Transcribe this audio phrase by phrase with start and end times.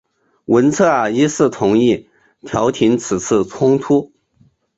[0.45, 2.09] 文策尔一世同意
[2.41, 4.11] 调停此次冲突。